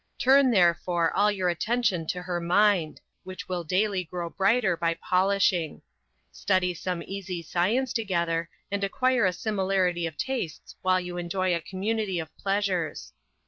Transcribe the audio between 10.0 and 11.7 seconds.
of tastes while you enjoy a